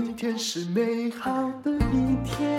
[0.00, 2.56] 今天是美好的一天，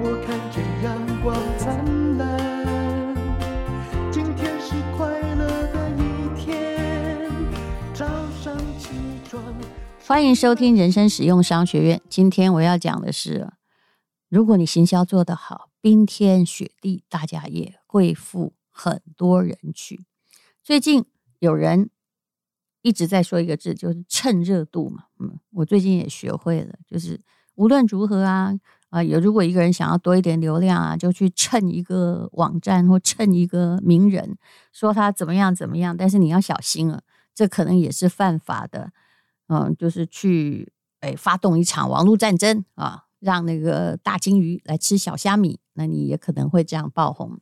[0.00, 2.38] 我看见阳光灿烂。
[4.12, 6.00] 今天是快乐的一
[6.38, 7.28] 天，
[7.92, 8.06] 早
[8.40, 8.90] 上起
[9.28, 9.42] 床。
[10.06, 12.00] 欢迎收听人生使用商学院。
[12.08, 13.50] 今天我要讲的是，
[14.28, 20.04] 如果你行销做得好，冰天雪地，大家也会付很多人去。
[20.62, 21.04] 最近
[21.40, 21.90] 有人。
[22.82, 25.04] 一直在说一个字，就是蹭热度嘛。
[25.18, 27.20] 嗯，我最近也学会了，就是
[27.54, 28.52] 无论如何啊，
[28.88, 34.38] 啊，有如果一个人想要多一点流量啊，就去蹭一个网站或蹭一个名人，
[34.72, 35.94] 说他怎么样怎么样。
[35.94, 37.02] 但是你要小心了，
[37.34, 38.92] 这可能也是犯法的。
[39.48, 47.40] 嗯，就是去诶发动一场网络战争啊，让那个大鲸鱼来吃小虾米，那你也可能会这样爆红。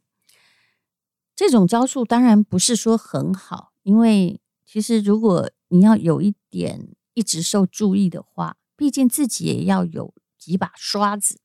[1.36, 4.40] 这种招数当然不是说很好，因为。
[4.70, 11.40] 其实，如果你要有一点一直受注意的话，毕竟自己也要有几把刷子。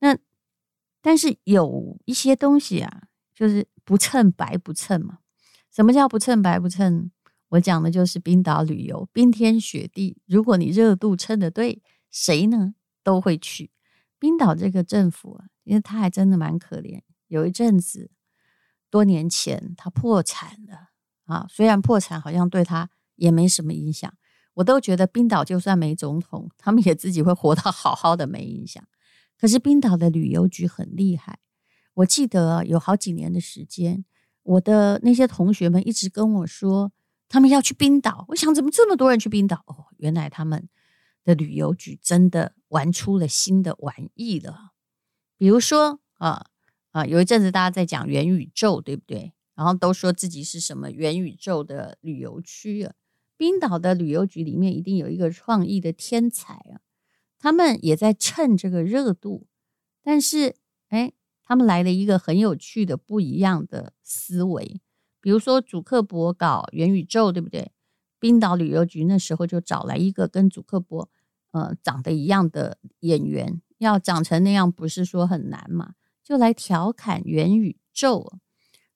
[0.00, 0.18] 那
[1.00, 5.20] 但是有一些东西啊，就是不蹭白不蹭嘛。
[5.74, 7.10] 什么叫不蹭白不蹭？
[7.48, 13.70] 我讲的就是冰岛旅游，冰天雪地，如果你热度蹭的对，谁呢都会去。
[14.18, 18.10] 冰岛这个政府啊，因为他还真的蛮可怜，有一阵子
[18.90, 20.90] 多年前他破产了。
[21.24, 24.12] 啊，虽然破产好像对他也没什么影响，
[24.54, 28.82] 我都觉得冰岛就算没总统，他们也自己会活到好好的，没影响。
[29.36, 31.40] 可是冰岛的旅游局很厉害，
[31.94, 34.04] 我记得有好几年的时间，
[34.42, 36.92] 我的那些同学们一直跟我说
[37.28, 38.24] 他们要去冰岛。
[38.28, 39.62] 我想怎么这么多人去冰岛？
[39.66, 40.68] 哦，原来他们
[41.24, 44.72] 的旅游局真的玩出了新的玩意了。
[45.36, 46.46] 比如说啊
[46.92, 49.33] 啊，有一阵子大家在讲元宇宙，对不对？
[49.54, 52.94] 然后都说自己是什么元宇宙的旅游区啊，
[53.36, 56.80] 冰岛的旅游局里面一定有一个创意的天才啊，
[57.38, 59.46] 他们也在蹭这个热度，
[60.02, 60.56] 但是
[60.88, 61.12] 哎，
[61.42, 64.80] 他们来了一个很有趣的不一样的思维，
[65.20, 67.70] 比如说祖克伯搞元宇宙，对不对？
[68.18, 71.10] 冰岛旅游局那时候就找来一个跟祖克伯
[71.52, 78.38] 呃长得一样的演员，要长成那样不是说很难嘛，就来调侃元宇宙。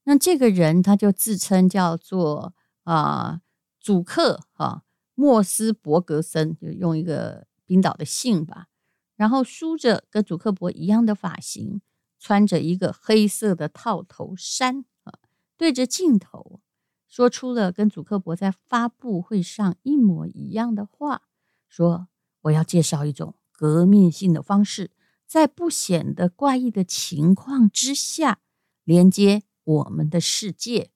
[0.09, 2.55] 那这个人他就自称叫做
[2.85, 3.43] 啊
[3.79, 8.69] 祖克啊莫斯伯格森，就用一个冰岛的姓吧。
[9.17, 11.83] 然后梳着跟祖克伯一样的发型，
[12.19, 15.19] 穿着一个黑色的套头衫啊，
[15.59, 16.61] 对着镜头
[17.07, 21.25] 说出了跟祖克伯在发布会上一模一样的话，
[21.69, 22.09] 说
[22.43, 24.91] 我要介绍一种革命性的方式，
[25.27, 28.39] 在不显得怪异的情况之下
[28.85, 29.43] 连接。
[29.69, 30.91] 我们的世界，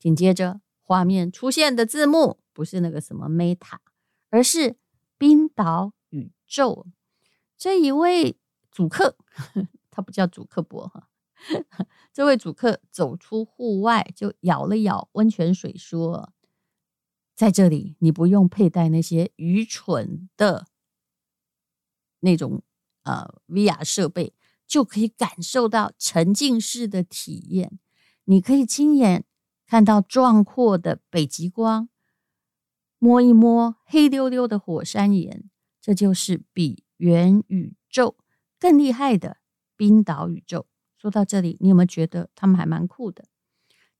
[0.00, 3.78] 紧接着画面出现的字幕不是那个什么 Meta，
[4.30, 4.76] 而是
[5.16, 6.88] 冰岛宇宙。
[7.56, 8.36] 这一位
[8.72, 9.16] 主客，
[9.92, 11.08] 他不叫主克伯哈，
[12.12, 16.32] 这位主客走出户外，就咬了咬温泉水，说
[17.36, 20.66] ：“在这里，你不用佩戴那些愚蠢的
[22.18, 22.64] 那种
[23.04, 24.34] 呃 VR 设备，
[24.66, 27.78] 就可以感受到沉浸式的体验。”
[28.24, 29.24] 你可以亲眼
[29.66, 31.88] 看到壮阔的北极光，
[32.98, 38.16] 摸一摸黑溜溜的火山岩，这就是比元宇宙
[38.58, 39.38] 更厉害的
[39.76, 40.66] 冰岛宇宙。
[40.96, 43.26] 说到这里，你有没有觉得他们还蛮酷的？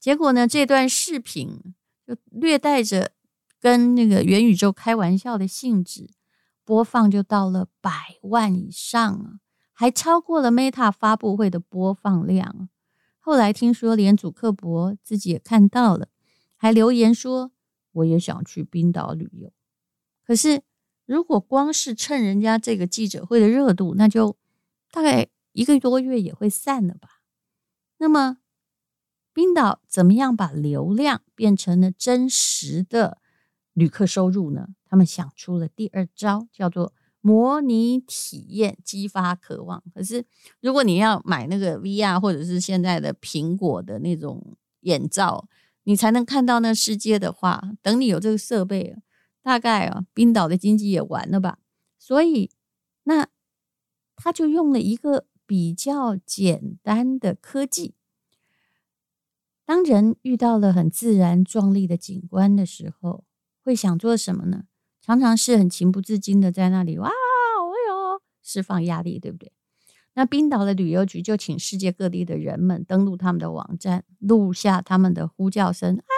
[0.01, 1.75] 结果呢，这段视频
[2.07, 3.13] 就略带着
[3.61, 6.11] 跟那个元宇宙开玩笑的性质，
[6.65, 7.91] 播放就到了百
[8.23, 9.41] 万以上啊，
[9.73, 12.71] 还超过了 Meta 发布会的播放量。
[13.27, 16.09] 后来听说，连祖克伯自己也看到了，
[16.57, 17.53] 还留言说
[17.93, 19.51] ：“我也想去冰岛旅游。”
[20.27, 20.63] 可是，
[21.07, 24.37] 如果光是蹭人家这个记者会的热度，那就
[24.93, 27.23] 大概一个多月也会散了吧。
[27.97, 28.37] 那么，
[29.33, 33.17] 冰岛怎么样把流量变成了真实的
[33.73, 34.69] 旅客收入呢？
[34.85, 36.93] 他们想出了第二招，叫做。
[37.27, 40.27] 模拟体验激发渴望，可是
[40.61, 45.49] 如果你要买那个 VR 或者是现在的苹果的那种眼罩，
[45.85, 48.95] 你才能看到那世界的话，等你有这个设备，
[49.43, 51.61] 大概啊，冰岛的经济也完了吧。
[51.99, 52.51] 所以，
[53.05, 53.27] 那
[54.17, 57.95] 他就用了一个比较简单的科技，
[59.65, 63.25] 当人遇到了很自然壮丽的景观的时候，
[63.63, 64.65] 会想做什么呢？
[65.05, 69.53] 常常是很情不自禁的在那里哇，哦呦，释放压力，对不对？
[70.15, 76.09] 那冰岛的旅游局就请世界各地的人们登录他们的网站，录下他们的呼叫声啊，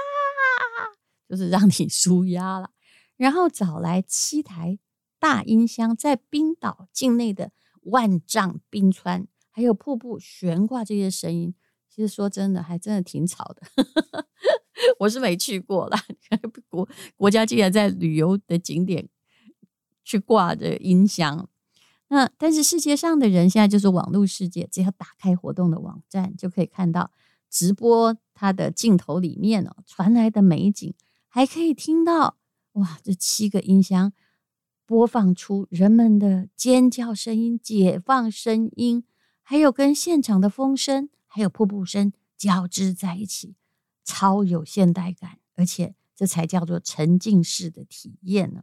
[1.28, 2.70] 就是让你舒压了。
[3.16, 4.78] 然后找来七台
[5.18, 7.50] 大音箱在冰岛境内的
[7.82, 11.52] 万丈冰川，还有瀑布悬挂这些声音，
[11.88, 13.62] 其实说真的，还真的挺吵的。
[14.98, 16.02] 我是没去过啦，
[16.68, 19.08] 国国家竟然在旅游的景点
[20.04, 21.48] 去挂着音箱。
[22.08, 27.10] 那但是世界上的人现在就是网络世界，只要打开活动的网站，就可以看到
[27.50, 30.94] 直播它的镜头里面哦传来的美景，
[31.26, 32.36] 还可以听到
[32.72, 34.12] 哇，这七个音箱
[34.84, 39.02] 播放出人们的尖叫声音、解放声音，
[39.42, 43.56] 还有跟现场的风声还有瀑布声交织在一起，
[44.06, 48.62] 超有现代感，而且这才叫做沉浸式的体验呢。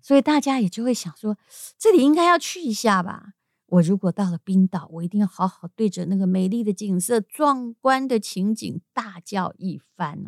[0.00, 1.36] 所以大家也就会想说，
[1.76, 3.32] 这里应该要去一下吧。
[3.66, 10.26] 我如果到了冰岛，我一定要好好对着那个美丽的景色、壮观的情景大叫一番。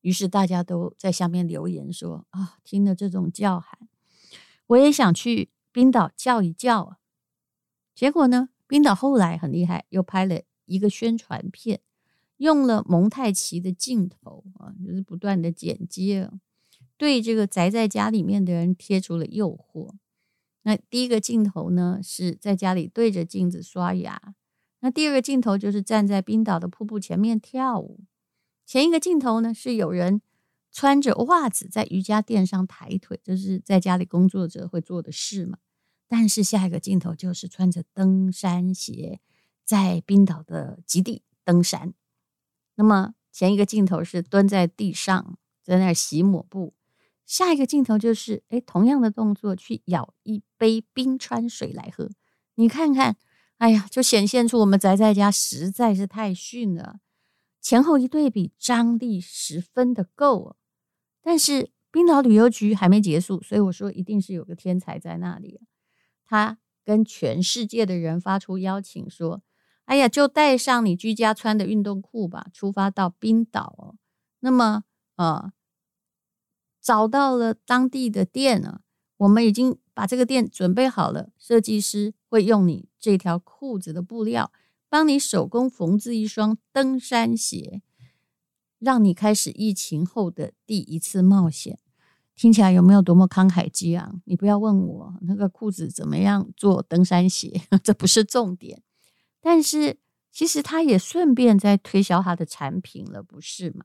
[0.00, 3.88] 于是大家都在下面留言说：“啊，听了这种叫喊，
[4.68, 6.98] 我也想去冰岛叫一叫。”
[7.96, 11.80] 结果呢，冰岛后来很厉害，又拍了一个宣传片，
[12.38, 16.28] 用了蒙太奇的镜头啊，就是不断的剪接。
[16.96, 19.94] 对这个宅在家里面的人贴出了诱惑。
[20.62, 24.34] 那第一个镜头呢，是在家里对着镜子刷牙。
[24.80, 28.00] 那第二个镜头就是站在冰岛的瀑布前面跳舞。
[28.66, 30.20] 前一个镜头呢，是有人
[30.70, 35.58] 穿着袜子在瑜伽垫上抬腿，这是在家里工作者会做的事嘛。
[36.06, 39.20] 但是下一个镜头就是穿着登山鞋
[39.64, 41.94] 在冰岛的极地登山。
[42.78, 46.74] 那么前一个镜头是蹲在地上在那儿洗抹布。
[47.26, 52.08] 下一个镜头就是，哎，同样的动作去舀一杯冰川水来喝。
[52.54, 53.16] 你看看，
[53.56, 57.00] 哎呀，就显现出我们宅在家实在是太逊了。
[57.60, 60.56] 前后一对比，张力十分的够。
[61.20, 65.60] 但是冰岛旅游局还没结束，所以我说一定是有个天才在那里。
[66.24, 69.42] 他跟全世界的人发出邀请，说
[69.88, 73.96] ：“哎呀，就带上你居家穿的运动裤吧，出发到冰岛哦。”
[74.40, 74.84] 那么，
[75.16, 75.52] 呃。
[76.80, 78.80] 找到了当地的店呢，
[79.18, 81.30] 我们已经把这个店准备好了。
[81.36, 84.50] 设计师会用你这条裤子的布料，
[84.88, 87.82] 帮你手工缝制一双登山鞋，
[88.78, 91.78] 让你开始疫情后的第一次冒险。
[92.34, 94.22] 听起来有没有多么慷慨激昂？
[94.24, 98.82] 你不要问我那个裤子怎么样做登山鞋， 这不是重点。
[99.40, 99.98] 但是
[100.30, 103.84] 其实他也顺便在推销他的产品了，不是吗？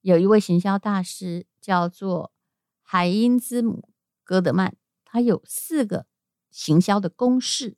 [0.00, 2.32] 有一位行销大师叫做
[2.80, 3.88] 海因兹姆·
[4.24, 6.06] 戈德曼，他有四个
[6.50, 7.76] 行销的公式。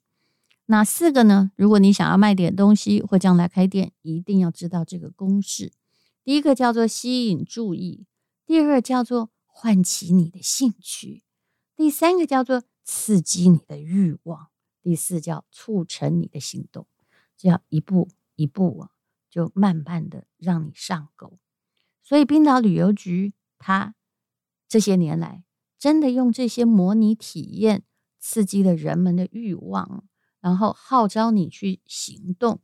[0.67, 1.53] 哪四个呢？
[1.57, 5.73] 如果你想要卖点东西或将来开店，一定要知道这个公式。
[6.25, 8.07] 第一个叫做吸引注意，
[8.47, 11.23] 第二个叫做唤起你的兴趣，
[11.77, 14.49] 第三个叫做刺激你的欲望，
[14.85, 16.87] 第四叫促成你的行动。
[17.39, 18.91] 这样一步一步啊，
[19.31, 21.39] 就慢慢的让你上钩。
[22.03, 23.95] 所以，冰岛旅游局它
[24.69, 25.43] 这些年来
[25.79, 27.83] 真的用这些模拟体验
[28.21, 30.05] 刺激了人们的欲望，
[30.41, 32.61] 然后号召你去行动。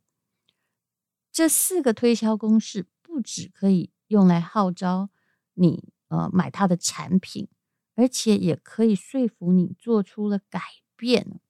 [1.32, 5.08] 这四个推销公式不只可以用来号召
[5.54, 7.48] 你呃买它的产品，
[7.94, 10.60] 而且也可以说服你做出了改
[10.96, 11.40] 变。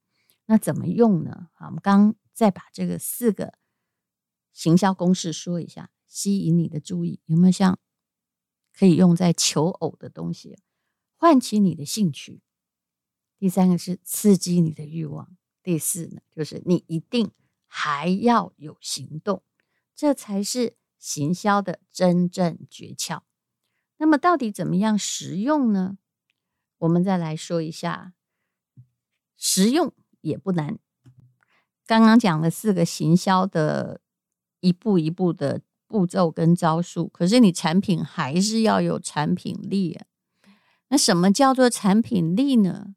[0.50, 1.48] 那怎么用呢？
[1.52, 3.54] 好，我们刚再把这个四个
[4.52, 5.92] 行销公式说一下。
[6.08, 7.78] 吸引你的注意，有没有像
[8.76, 10.58] 可以用在求偶的东西？
[11.14, 12.42] 唤起你的兴趣。
[13.38, 15.36] 第三个是刺激你的欲望。
[15.62, 17.30] 第四呢，就是你一定
[17.68, 19.44] 还要有行动，
[19.94, 23.20] 这才是行销的真正诀窍。
[23.98, 25.96] 那么到底怎么样实用呢？
[26.78, 28.14] 我们再来说一下，
[29.36, 30.78] 实用也不难。
[31.86, 34.00] 刚刚讲了四个行销的
[34.60, 35.62] 一步一步的。
[35.90, 40.06] 步骤跟招数，可是你产品还是要有产品力啊。
[40.88, 42.94] 那什么叫做产品力呢？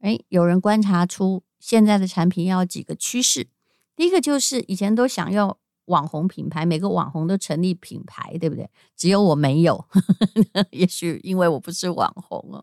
[0.00, 3.48] 诶，有人观察出现在的产品要几个趋势。
[3.96, 8.68] 第一个就是以前都想要网红品牌，每个网红都成立品牌，对不对？
[8.94, 9.88] 只有我没有，
[10.72, 12.62] 也许因为我不是网红哦。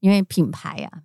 [0.00, 1.02] 因为品牌啊，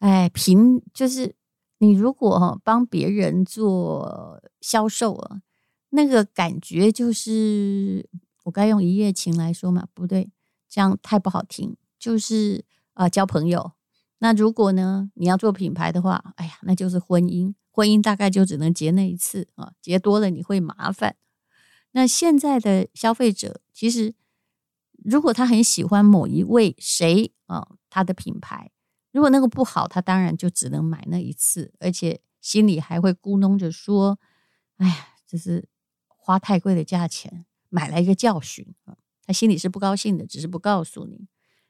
[0.00, 1.36] 哎，凭就是
[1.82, 5.42] 你如果帮别人做销售啊。
[5.90, 8.08] 那个感觉就是，
[8.44, 9.88] 我该用一夜情来说嘛？
[9.92, 10.30] 不对，
[10.68, 11.76] 这样太不好听。
[11.98, 13.72] 就是啊、交朋友。
[14.18, 17.52] 那如果呢，你要做品牌的话，哎呀，那就是婚姻。
[17.72, 21.16] 婚姻大概就只能结那一次啊，结多了你会麻烦。
[21.90, 24.14] 那现在的消费者，其实
[25.04, 28.70] 如果他很喜欢某一位谁啊，他的品牌，
[29.12, 34.18] 如果那个不好，他当然就只能买那一次，而且心里还会咕哝着说
[34.78, 35.68] ：“哎呀，这是
[36.08, 41.28] 花太贵的价钱买来一个教训啊。”他心里是不高兴的，只是不告诉你。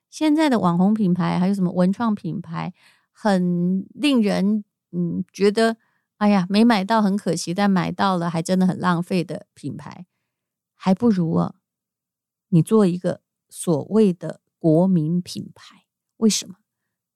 [0.09, 2.73] 现在的网红品牌还有什么文创品牌，
[3.11, 5.77] 很令人嗯觉得
[6.17, 10.07] 哎呀没买到很可惜，但买到了还真的很浪费的品牌，
[10.75, 11.57] 还不如啊，
[12.49, 13.21] 你做一个
[13.51, 15.85] 所谓的国民品牌，
[16.19, 16.57] 为什么？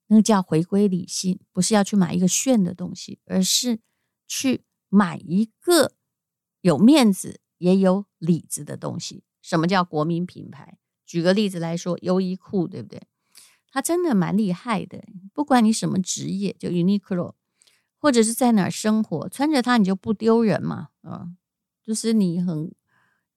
[0.09, 3.81] 那个叫回归理性，不是要去买一个炫的东西，而是
[4.27, 5.93] 去买一个
[6.61, 9.25] 有面子也有里子的东西。
[9.43, 10.79] 什么叫国民品牌？
[11.05, 13.03] 举个例子来说，优衣库对不对？
[13.71, 15.05] 它真的蛮厉害的。
[15.35, 17.35] 不管你什么职业，就 Uniqlo，
[17.99, 20.89] 或者是在哪儿生活，穿着它你就不丢人嘛。
[21.03, 21.37] 嗯，
[21.83, 22.73] 就是你很，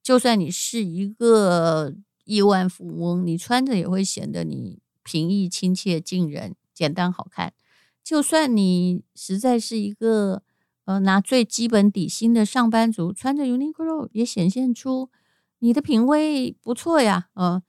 [0.01, 6.55] 就算你是一个亿万富翁，你穿着也会显得你平易亲切、近人。
[6.79, 7.53] 简单好看，
[8.01, 10.43] 就算你实在是一个
[10.85, 15.09] 呃拿最基本底薪的上班族，穿着 Uniqlo 也显现出
[15.57, 17.61] 你的品味不错呀，呃，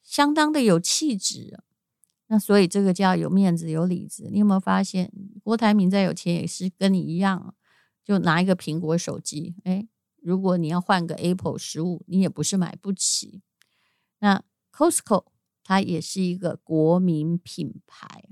[0.00, 1.58] 相当的有气质。
[2.28, 4.28] 那所以这个叫有面子有里子。
[4.30, 5.10] 你有没有发现，
[5.42, 7.52] 郭台铭再有钱也是跟你一样，
[8.04, 9.56] 就拿一个苹果手机。
[9.64, 9.88] 诶，
[10.22, 13.42] 如果你要换个 Apple 十五，你也不是买不起。
[14.20, 15.24] 那 Costco。
[15.68, 18.28] 它也是一个国民品牌，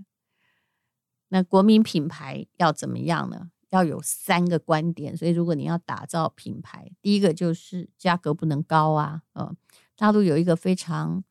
[1.31, 3.51] 那国民品牌要怎么样呢？
[3.71, 5.17] 要有三个观点。
[5.17, 9.23] 所以，如果你要打造品牌，第一个就是价格不能高啊。
[9.33, 9.57] 嗯，
[9.97, 11.25] 大陆有一个非常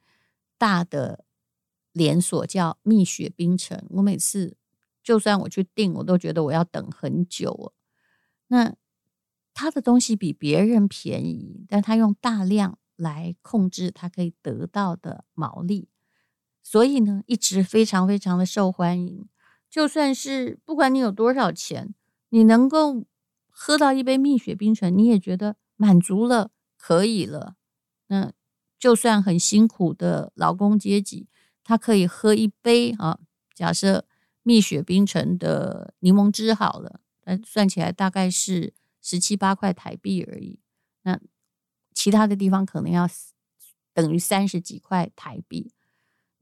[0.57, 1.23] 大的
[1.93, 4.57] 连锁叫蜜雪冰城，我每次
[5.01, 7.73] 就算我去订，我都觉得我要等很久。
[8.47, 8.75] 那
[9.53, 15.87] 它的东西比别人便宜，但它用大量来控制它可以得到的毛利。
[16.63, 19.27] 所以呢，一直非常非常的受欢迎。
[19.69, 21.93] 就算是不管你有多少钱，
[22.29, 23.05] 你能够
[23.49, 27.55] 喝到一杯蜜雪冰城，你也觉得满足了，可以了。
[28.07, 28.31] 那
[28.79, 31.27] 就算很辛苦的劳工阶级，
[31.63, 33.19] 他可以喝一杯啊，
[33.53, 34.05] 假设
[34.41, 40.59] 蜜雪冰城的柠檬汁好了，那算起来大概是十七八块台币而已。
[41.03, 41.19] 那
[41.93, 43.07] 其他的地方可能要
[43.93, 45.71] 等于三十几块台币。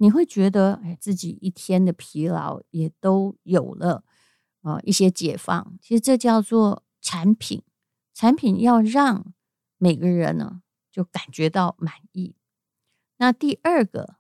[0.02, 4.04] 你会觉得，哎，自己一天的疲劳也都有了
[4.64, 5.78] 啊，一些解放。
[5.80, 7.62] 其实这叫做产品，
[8.12, 9.32] 产品要让
[9.78, 12.36] 每个人呢就感觉到满意。
[13.18, 14.16] 那第二个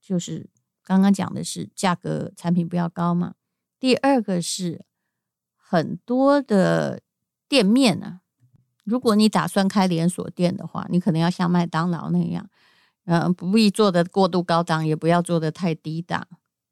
[0.00, 0.48] 就是
[0.82, 3.34] 刚刚讲的是价格，产品不要高嘛。
[3.78, 4.86] 第二个是
[5.54, 7.02] 很多的
[7.46, 8.20] 店面呢，
[8.84, 12.48] 如果你打算开连锁店的话，你可能要像麦当劳那样。
[13.06, 16.26] 嗯，不必做的过度高档，也不要做的太低档。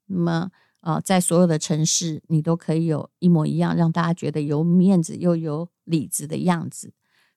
[0.05, 0.51] 那么，
[0.81, 6.93] 呃，在所有的城市，你都可以有一模一样，让大家觉得有面子又有里子的样子。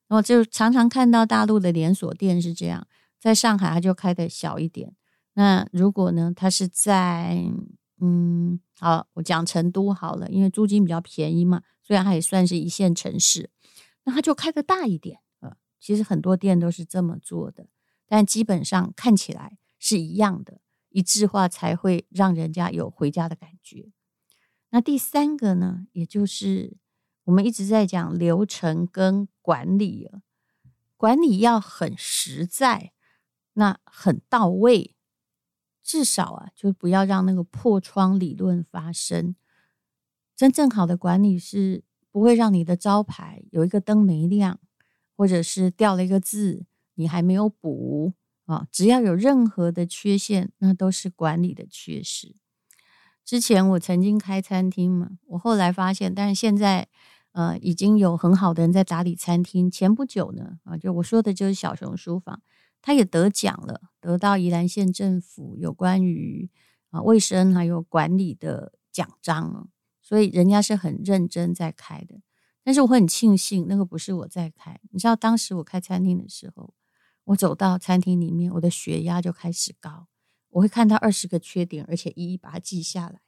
[0.09, 2.87] 那么，就常常看到大陆的连锁店是这样，
[3.19, 4.95] 在上海它就开的小一点。
[5.35, 7.45] 那如果呢，它是在
[8.01, 13.51] 嗯，好，我讲成都好了，因为租金比较便宜嘛，虽然它也算是一线城市，
[14.05, 15.21] 那它就开的大一点。
[15.41, 17.67] 呃，其实很多店都是这么做的。
[18.09, 23.93] 但基本上看起来是一样的，一致化才会让人家有回家的感觉。
[24.71, 26.79] 那第三个呢，也就是
[27.25, 30.23] 我们一直在讲流程跟管理啊，
[30.97, 32.93] 管理要很实在，
[33.53, 34.97] 那很到位，
[35.83, 39.37] 至少啊，就不要让那个破窗理论发生。
[40.35, 44.61] 真正好的管理是不会让你的招牌有一个灯没亮，
[45.17, 46.65] 或者是掉了一个字。
[46.99, 48.13] 你还没有补
[48.47, 48.67] 啊！
[48.73, 52.35] 只要有任何的缺陷，那都是管理的缺失。
[53.25, 56.89] 之前我曾经开餐厅嘛，我后来发现，但是现在
[57.33, 59.71] 呃已经有很好的人在打理餐厅。
[59.71, 62.43] 前不久呢啊，就我说的就是小熊书房，
[62.83, 66.51] 他也得奖了，得到宜兰县政府有关于
[66.91, 69.69] 啊卫生还有管理的奖章，
[70.03, 72.23] 所以人家是很认真在开的。
[72.65, 74.81] 但是我很庆幸，那个不是我在开。
[74.91, 76.75] 你知道，当时我开餐厅的时候。
[77.29, 80.07] 我走到餐厅里面，我的血压就开始高。
[80.51, 83.21] 我会看到二十个缺点，而且一一把它记下来。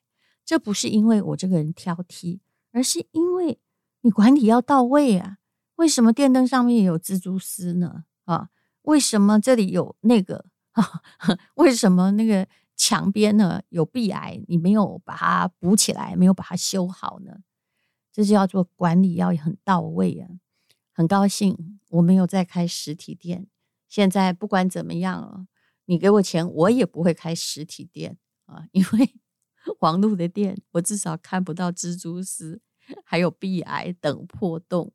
[0.42, 2.40] 这不是因为我这个人挑剔，
[2.72, 3.60] 而是因为
[4.00, 5.36] 你管理要到位啊。
[5.76, 8.04] 为什么电灯上面有蜘蛛丝呢？
[8.24, 8.48] 啊，
[8.82, 10.46] 为什么这里有那个？
[10.72, 11.02] 啊，
[11.56, 14.42] 为什么那个墙边呢有壁癌？
[14.48, 17.40] 你没有把它补起来，没有把它修好呢？
[18.10, 20.28] 这就叫做管理要很到位啊。
[20.92, 23.46] 很高兴我没有再开实体店。
[23.90, 25.48] 现在不管怎么样，
[25.86, 28.16] 你给我钱，我也不会开实体店
[28.46, 29.16] 啊，因为
[29.80, 32.62] 网络的店，我至少看不到蜘蛛丝，
[33.04, 34.92] 还有壁癌等破洞。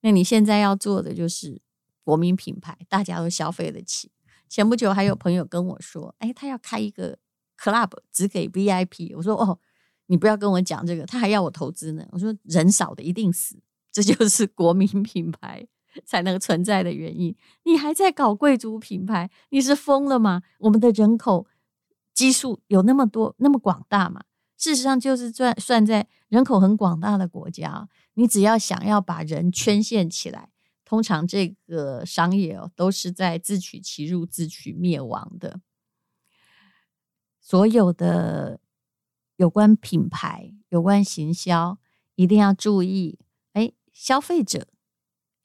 [0.00, 1.62] 那你现在要做的就是
[2.02, 4.10] 国民品牌，大家都消费得起。
[4.48, 7.18] 前不久还有朋友跟我说，哎，他要开一个
[7.56, 9.16] club，只给 VIP。
[9.16, 9.60] 我说哦，
[10.06, 12.04] 你不要跟我讲这个，他还要我投资呢。
[12.10, 13.62] 我说人少的一定死，
[13.92, 15.68] 这就是国民品牌
[16.04, 17.34] 才能存在的原因。
[17.64, 20.42] 你还在搞贵族品牌，你是疯了吗？
[20.58, 21.46] 我们的人口
[22.12, 24.22] 基数有那么多，那么广大吗？
[24.56, 27.88] 事实上，就是算算在人口很广大的国家。
[28.14, 30.50] 你只要想要把人圈线起来，
[30.84, 35.60] 通常这个商业哦都是在自取其辱、自取灭亡的。
[37.40, 38.60] 所有的
[39.36, 41.78] 有关品牌、有关行销，
[42.14, 43.18] 一定要注意。
[43.54, 44.68] 哎，消费者，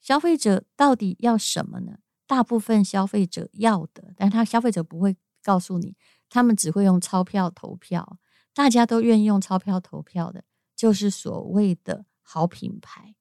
[0.06, 1.98] 消费者到底要什么呢？
[2.28, 5.96] 大部分消费者要的，但他消费者不会告诉你，
[6.28, 8.18] 他们只会用钞票投票。
[8.54, 10.44] 大家都愿意用钞票投票的，
[10.76, 12.04] 就是所谓的。
[12.28, 13.14] 好品牌，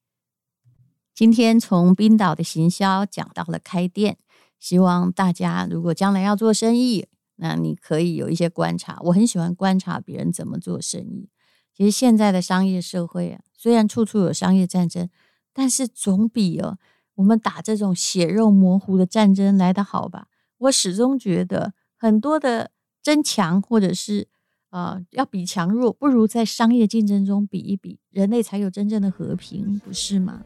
[1.13, 4.17] 今天从冰岛的行销讲到了开店，
[4.59, 8.97] 希望大家如果将来要做生意，那你可以有一些观察。
[9.01, 11.29] 我很喜欢观察别人怎么做生意。
[11.71, 15.07] 其实现在的商业社会啊，虽然处处有商业战争，
[15.55, 16.77] 但是总比哦
[17.15, 20.27] 我们打这种血肉模糊的战争来得好吧？
[20.59, 22.69] 我始终觉得很多的
[23.01, 24.27] 争强或者是。
[24.71, 30.41] 呃，要比强弱，不如在商业竞争中比一比，人类才有真正的和平，不是吗？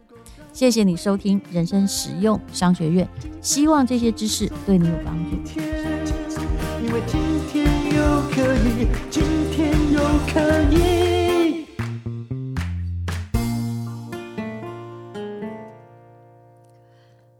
[0.53, 3.09] 谢谢你收听人生实用商学院，
[3.41, 5.35] 希望这些知识对你有帮助。
[6.85, 9.99] 因为今天又可以，今天又
[10.31, 10.68] 可以。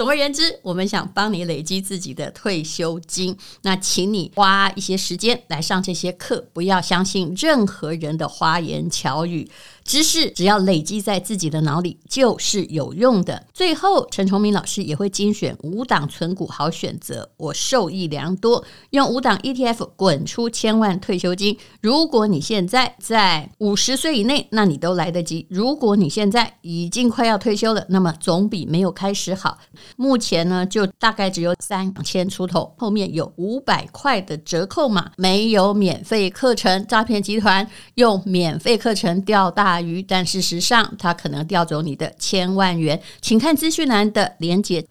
[0.00, 9.50] 总而言之，我们想帮你累积自己的退休金，那请你花一些时间来上这些课，不要相信任何人的花言巧语。
[9.84, 13.44] 知识只要累积在自己的脑里，就是有用的。
[13.52, 18.64] 最后，陈崇明老师也会精选五档存股好选择，我受益良多。
[18.90, 21.58] 用五档 ETF 滚出千万退休金。
[21.82, 29.58] 如果你现在在五十岁以内，那你都来得及；如果你现在已经快要退休了，那么总比没有开始好。
[29.96, 36.86] 目前呢，就大概只有三千出头，后面有五百块的折扣码，没有免费课程。
[36.86, 44.84] 诈骗集团用免费课程钓大鱼，但事实上，他可能钓走你的千万元，请看资讯栏的连接。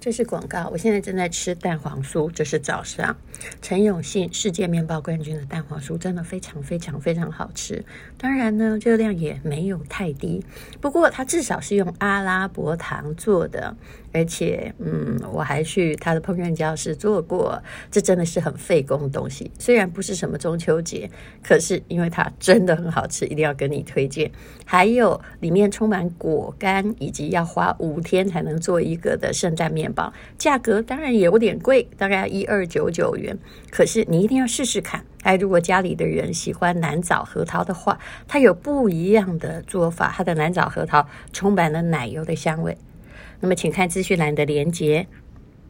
[0.00, 0.68] 这是广告。
[0.70, 3.16] 我现在正在吃蛋黄酥，这是早上。
[3.60, 7.84] 陈永信世界面包冠军的蛋黄酥真的非常非常非常好吃。
[8.18, 10.44] 当然呢，热量也没有太低。
[10.80, 13.76] 不过它至少是用阿拉伯糖做的，
[14.12, 17.62] 而且嗯，我还去他的烹饪教室做过。
[17.92, 19.50] 这真的是很费工的东西。
[19.58, 21.08] 虽然不是什么中秋节，
[21.44, 24.30] 可是因为它真的很好吃，一定要跟你推荐。
[24.64, 33.38] 还有里面充满果干，以及要花五天才能做一个的圣诞面包，价格当然也有点贵，大概一二九九元。
[33.70, 35.04] 可是你一定要试试看。
[35.28, 40.10] 哎，如果家里的人喜欢南枣核桃的话，它有不一样的做法。
[40.16, 42.74] 它的南枣核桃充满了奶油的香味。
[43.40, 45.06] 那么，请看资讯栏的连接，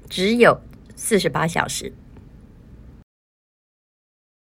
[0.09, 0.61] 只有
[0.95, 1.93] 四十八小时。